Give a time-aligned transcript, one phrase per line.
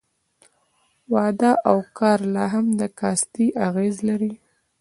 [1.13, 4.33] واده او کار لا هم د کاستي اغېز لري.